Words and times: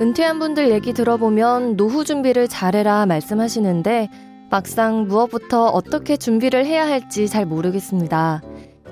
은퇴한 0.00 0.38
분들 0.38 0.70
얘기 0.70 0.92
들어보면 0.92 1.76
노후 1.76 2.04
준비를 2.04 2.46
잘해라 2.46 3.04
말씀하시는데 3.06 4.08
막상 4.48 5.08
무엇부터 5.08 5.66
어떻게 5.66 6.16
준비를 6.16 6.64
해야 6.64 6.86
할지 6.86 7.28
잘 7.28 7.44
모르겠습니다. 7.44 8.40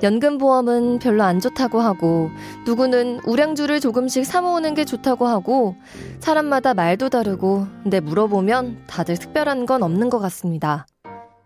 연금보험은 0.02 0.98
별로 0.98 1.22
안 1.22 1.40
좋다고 1.40 1.80
하고, 1.80 2.28
누구는 2.66 3.20
우량주를 3.24 3.80
조금씩 3.80 4.26
사모으는 4.26 4.74
게 4.74 4.84
좋다고 4.84 5.26
하고, 5.26 5.76
사람마다 6.20 6.74
말도 6.74 7.08
다르고, 7.08 7.66
근데 7.82 8.00
물어보면 8.00 8.84
다들 8.86 9.16
특별한 9.16 9.64
건 9.64 9.82
없는 9.82 10.10
것 10.10 10.18
같습니다. 10.18 10.86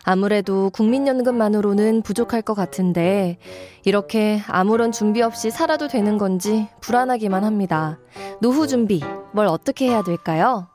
아무래도 0.05 0.71
국민연금만으로는 0.71 2.03
부족할 2.03 2.43
것 2.43 2.55
같은데, 2.55 3.39
이렇게 3.85 4.41
아무런 4.49 4.93
준비 4.93 5.23
없이 5.23 5.51
살아도 5.51 5.89
되는 5.89 6.19
건지 6.19 6.69
불안하기만 6.81 7.45
합니다. 7.45 7.99
노후 8.41 8.67
준비, 8.67 9.03
뭘 9.33 9.47
어떻게 9.47 9.89
해야 9.89 10.03
될까요? 10.03 10.69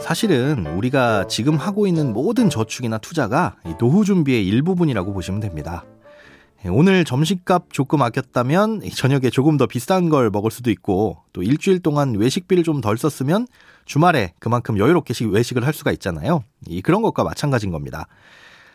사실은 0.00 0.66
우리가 0.66 1.26
지금 1.26 1.56
하고 1.56 1.86
있는 1.86 2.14
모든 2.14 2.48
저축이나 2.48 2.96
투자가 2.96 3.56
노후 3.78 4.06
준비의 4.06 4.46
일부분이라고 4.46 5.12
보시면 5.12 5.40
됩니다. 5.40 5.84
오늘 6.66 7.04
점심값 7.04 7.72
조금 7.72 8.02
아꼈다면 8.02 8.82
저녁에 8.94 9.30
조금 9.30 9.56
더 9.56 9.66
비싼 9.66 10.08
걸 10.08 10.28
먹을 10.30 10.50
수도 10.50 10.70
있고 10.70 11.18
또 11.32 11.42
일주일 11.42 11.78
동안 11.80 12.14
외식비를 12.16 12.64
좀 12.64 12.80
덜 12.80 12.98
썼으면 12.98 13.46
주말에 13.84 14.32
그만큼 14.38 14.76
여유롭게 14.78 15.14
외식을 15.26 15.64
할 15.66 15.72
수가 15.72 15.92
있잖아요. 15.92 16.42
그런 16.82 17.02
것과 17.02 17.22
마찬가지인 17.24 17.70
겁니다. 17.72 18.06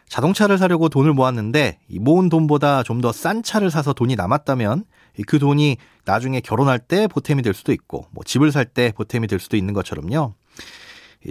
자동차를 0.07 0.57
사려고 0.57 0.89
돈을 0.89 1.13
모았는데 1.13 1.79
모은 1.99 2.29
돈보다 2.29 2.83
좀 2.83 3.01
더 3.01 3.11
싼 3.11 3.43
차를 3.43 3.69
사서 3.69 3.93
돈이 3.93 4.15
남았다면 4.15 4.85
그 5.27 5.39
돈이 5.39 5.77
나중에 6.05 6.39
결혼할 6.39 6.79
때 6.79 7.07
보탬이 7.07 7.41
될 7.41 7.53
수도 7.53 7.73
있고 7.73 8.07
뭐 8.11 8.23
집을 8.23 8.51
살 8.51 8.65
때 8.65 8.91
보탬이 8.95 9.27
될 9.27 9.39
수도 9.39 9.57
있는 9.57 9.73
것처럼요. 9.73 10.33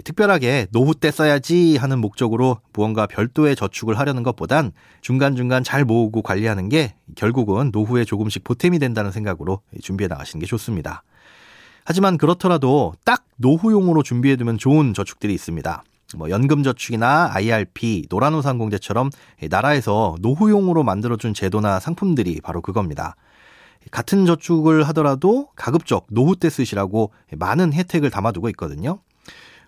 특별하게 0.01 0.67
노후 0.71 0.95
때 0.95 1.11
써야지 1.11 1.77
하는 1.77 1.99
목적으로 1.99 2.57
무언가 2.73 3.05
별도의 3.05 3.55
저축을 3.55 3.99
하려는 3.99 4.23
것보단 4.23 4.71
중간중간 5.01 5.63
잘 5.63 5.85
모으고 5.85 6.23
관리하는 6.23 6.69
게 6.69 6.95
결국은 7.15 7.69
노후에 7.71 8.03
조금씩 8.03 8.43
보탬이 8.43 8.79
된다는 8.79 9.11
생각으로 9.11 9.61
준비해 9.81 10.07
나가시는 10.07 10.39
게 10.41 10.47
좋습니다. 10.47 11.03
하지만 11.85 12.17
그렇더라도 12.17 12.93
딱 13.05 13.25
노후용으로 13.37 14.03
준비해두면 14.03 14.57
좋은 14.57 14.93
저축들이 14.93 15.33
있습니다. 15.33 15.83
뭐 16.15 16.29
연금저축이나 16.29 17.31
IRP, 17.33 18.05
노란우산공제처럼 18.09 19.09
나라에서 19.49 20.15
노후용으로 20.21 20.83
만들어준 20.83 21.33
제도나 21.33 21.79
상품들이 21.79 22.39
바로 22.41 22.61
그겁니다. 22.61 23.15
같은 23.91 24.25
저축을 24.25 24.83
하더라도 24.89 25.49
가급적 25.55 26.07
노후 26.09 26.35
때 26.35 26.49
쓰시라고 26.49 27.11
많은 27.35 27.73
혜택을 27.73 28.09
담아두고 28.09 28.49
있거든요. 28.49 28.99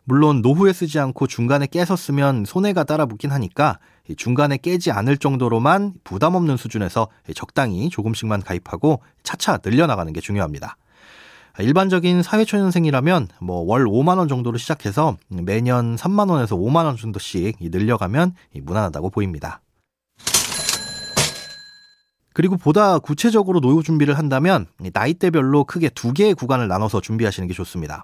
물론 0.06 0.42
노후에 0.42 0.72
쓰지 0.72 1.00
않고 1.00 1.28
중간에 1.28 1.66
깨서 1.66 1.96
쓰면 1.96 2.46
손해가 2.46 2.84
따라붙긴 2.84 3.32
하니까 3.32 3.80
중간에 4.18 4.58
깨지 4.58 4.92
않을 4.92 5.18
정도로만 5.18 5.94
부담 6.04 6.36
없는 6.36 6.58
수준에서 6.58 7.08
적당히 7.36 7.90
조금씩만 7.90 8.44
가입하고 8.44 9.02
차차 9.24 9.60
늘려나가는 9.66 10.14
게 10.14 10.22
중요합니다. 10.22 10.78
일반적인 11.58 12.22
사회초년생이라면 12.22 13.30
뭐 13.42 13.64
월 13.64 13.86
5만 13.86 14.18
원 14.18 14.28
정도로 14.28 14.58
시작해서 14.58 15.18
매년 15.30 15.96
3만 15.96 16.30
원에서 16.30 16.56
5만 16.56 16.86
원 16.86 16.98
정도씩 16.98 17.58
늘려가면 17.60 18.34
무난하다고 18.62 19.10
보입니다. 19.10 19.62
그리고 22.34 22.58
보다 22.58 23.00
구체적으로 23.00 23.62
노후 23.62 23.82
준비를 23.82 24.18
한다면 24.18 24.68
나이대별로 24.94 25.64
크게 25.64 25.90
두 25.90 26.12
개의 26.12 26.34
구간을 26.36 26.68
나눠서 26.68 27.00
준비하시는 27.00 27.48
게 27.48 27.54
좋습니다. 27.54 28.04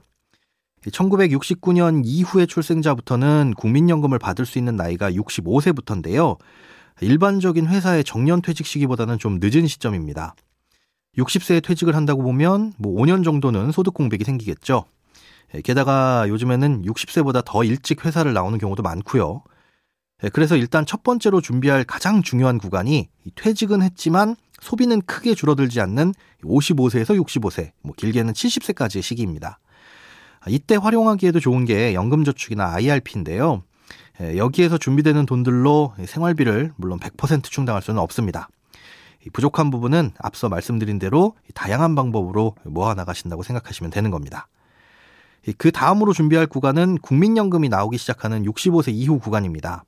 1969년 0.89 2.01
이후의 2.03 2.47
출생자부터는 2.47 3.53
국민연금을 3.55 4.17
받을 4.17 4.45
수 4.45 4.57
있는 4.57 4.75
나이가 4.75 5.11
65세부터인데요. 5.11 6.37
일반적인 7.01 7.67
회사의 7.67 8.03
정년 8.03 8.41
퇴직 8.41 8.65
시기보다는 8.65 9.19
좀 9.19 9.39
늦은 9.41 9.67
시점입니다. 9.67 10.35
60세에 11.17 11.63
퇴직을 11.63 11.95
한다고 11.95 12.23
보면 12.23 12.73
뭐 12.77 12.93
5년 13.01 13.23
정도는 13.23 13.71
소득 13.71 13.93
공백이 13.93 14.23
생기겠죠. 14.23 14.85
게다가 15.63 16.25
요즘에는 16.29 16.83
60세보다 16.83 17.43
더 17.45 17.63
일찍 17.63 18.05
회사를 18.05 18.33
나오는 18.33 18.57
경우도 18.57 18.81
많고요. 18.81 19.43
그래서 20.33 20.55
일단 20.55 20.85
첫 20.85 21.03
번째로 21.03 21.41
준비할 21.41 21.83
가장 21.83 22.21
중요한 22.21 22.57
구간이 22.57 23.09
퇴직은 23.35 23.81
했지만 23.81 24.35
소비는 24.61 25.01
크게 25.01 25.33
줄어들지 25.33 25.81
않는 25.81 26.13
55세에서 26.43 27.19
65세, 27.21 27.71
뭐 27.81 27.93
길게는 27.97 28.33
70세까지의 28.33 29.01
시기입니다. 29.01 29.59
이때 30.47 30.75
활용하기에도 30.75 31.39
좋은 31.39 31.65
게 31.65 31.93
연금저축이나 31.93 32.73
IRP인데요. 32.75 33.63
여기에서 34.37 34.77
준비되는 34.77 35.25
돈들로 35.25 35.93
생활비를 36.05 36.73
물론 36.77 36.99
100% 36.99 37.43
충당할 37.43 37.81
수는 37.81 37.99
없습니다. 37.99 38.49
부족한 39.33 39.69
부분은 39.69 40.11
앞서 40.19 40.49
말씀드린 40.49 40.99
대로 40.99 41.35
다양한 41.53 41.95
방법으로 41.95 42.55
모아 42.63 42.93
나가신다고 42.93 43.43
생각하시면 43.43 43.91
되는 43.91 44.09
겁니다. 44.09 44.47
그 45.57 45.71
다음으로 45.71 46.13
준비할 46.13 46.47
구간은 46.47 46.99
국민연금이 46.99 47.69
나오기 47.69 47.97
시작하는 47.97 48.43
65세 48.43 48.91
이후 48.93 49.19
구간입니다. 49.19 49.83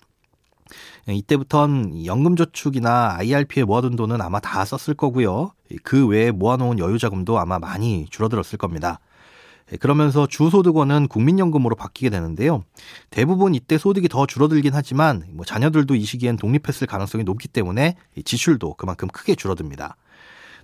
이때부턴 1.08 2.06
연금저축이나 2.06 3.16
IRP에 3.18 3.64
모아둔 3.64 3.96
돈은 3.96 4.22
아마 4.22 4.40
다 4.40 4.66
썼을 4.66 4.96
거고요. 4.96 5.52
그 5.84 6.08
외에 6.08 6.32
모아놓은 6.32 6.80
여유자금도 6.80 7.38
아마 7.40 7.60
많이 7.60 8.08
줄어들었을 8.10 8.58
겁니다. 8.58 9.00
예, 9.72 9.78
그러면서 9.78 10.28
주소득원은 10.28 11.08
국민연금으로 11.08 11.76
바뀌게 11.76 12.10
되는데요. 12.10 12.64
대부분 13.10 13.56
이때 13.56 13.78
소득이 13.78 14.10
더 14.10 14.26
줄어들긴 14.26 14.74
하지만 14.74 15.24
뭐 15.32 15.46
자녀들도 15.46 15.96
이 15.96 16.04
시기엔 16.04 16.38
독립했을 16.38 16.88
가능성이 16.88 17.24
높기 17.24 17.48
때문에 17.48 17.96
지출도 18.26 18.76
그만큼 18.76 19.08
크게 19.08 19.36
줄어듭니다. 19.36 19.96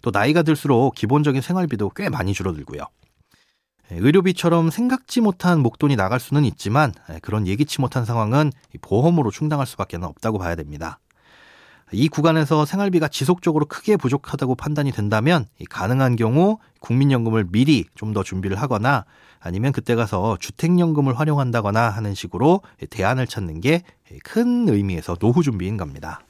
또 0.02 0.12
나이가 0.12 0.44
들수록 0.44 0.96
기본적인 0.96 1.42
생활비도 1.42 1.90
꽤 1.96 2.10
많이 2.10 2.34
줄어들고요. 2.34 2.84
예, 3.92 3.96
의료비처럼 3.96 4.70
생각지 4.70 5.22
못한 5.22 5.62
목돈이 5.62 5.96
나갈 5.96 6.20
수는 6.20 6.46
있지만 6.46 6.94
예, 7.10 7.20
그런 7.20 7.48
예기치 7.48 7.81
못한 7.81 8.06
상황은 8.06 8.52
보험으로 8.81 9.31
충당할 9.31 9.66
수밖에 9.66 9.98
없다고 9.98 10.38
봐야 10.38 10.56
됩니다. 10.56 11.00
이 11.91 12.07
구간에서 12.07 12.65
생활비가 12.65 13.07
지속적으로 13.07 13.65
크게 13.65 13.97
부족하다고 13.97 14.56
판단이 14.56 14.91
된다면 14.91 15.45
가능한 15.69 16.15
경우 16.15 16.59
국민연금을 16.80 17.47
미리 17.51 17.86
좀 17.95 18.13
더 18.13 18.24
준비를 18.24 18.57
하거나 18.62 19.06
아니면 19.39 19.71
그때 19.71 19.95
가서 19.95 20.38
주택연금을 20.39 21.18
활용한다거나 21.19 21.89
하는 21.89 22.13
식으로 22.15 22.62
대안을 22.89 23.27
찾는 23.27 23.62
게 23.62 23.83
큰 24.24 24.68
의미에서 24.68 25.15
노후 25.15 25.44
준비인 25.44 25.77
겁니다. 25.77 26.21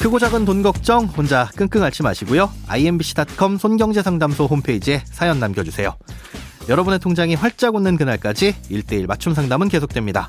크고 0.00 0.18
작은 0.18 0.44
돈 0.44 0.62
걱정 0.62 1.04
혼자 1.06 1.48
끙끙 1.56 1.82
앓지 1.82 2.02
마시고요. 2.02 2.50
imbc.com 2.68 3.56
손경제상담소 3.58 4.46
홈페이지에 4.46 5.02
사연 5.06 5.40
남겨주세요. 5.40 5.96
여러분의 6.68 6.98
통장이 6.98 7.34
활짝 7.34 7.74
웃는 7.74 7.96
그날까지 7.96 8.54
1대1 8.70 9.06
맞춤 9.06 9.34
상담은 9.34 9.68
계속됩니다. 9.68 10.28